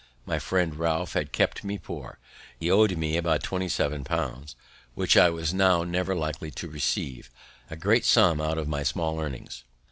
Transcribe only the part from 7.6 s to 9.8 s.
a great sum out of my small earnings!